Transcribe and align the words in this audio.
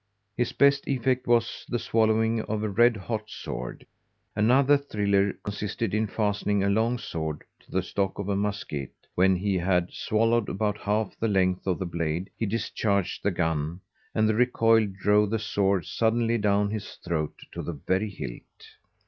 His 0.35 0.51
best 0.51 0.87
effect 0.87 1.27
was 1.27 1.63
the 1.69 1.77
swallowing 1.77 2.41
of 2.45 2.63
a 2.63 2.69
red 2.69 2.97
hot 2.97 3.29
sword. 3.29 3.85
Another 4.35 4.75
thriller 4.75 5.33
consisted 5.43 5.93
in 5.93 6.07
fastening 6.07 6.63
a 6.63 6.71
long 6.71 6.97
sword 6.97 7.43
to 7.59 7.69
the 7.71 7.83
stock 7.83 8.17
of 8.17 8.27
a 8.27 8.35
musket; 8.35 8.89
when 9.13 9.35
he 9.35 9.59
had 9.59 9.93
swallowed 9.93 10.49
about 10.49 10.79
half 10.79 11.15
the 11.19 11.27
length 11.27 11.67
of 11.67 11.77
the 11.77 11.85
blade, 11.85 12.31
he 12.35 12.47
discharged 12.47 13.21
the 13.21 13.29
gun 13.29 13.79
and 14.15 14.27
the 14.27 14.33
recoil 14.33 14.87
drove 14.87 15.29
the 15.29 15.37
sword 15.37 15.85
suddenly 15.85 16.39
down 16.39 16.71
his 16.71 16.95
throat 16.95 17.35
to 17.51 17.61
the 17.61 17.73
very 17.73 18.09
hilt. 18.09 18.77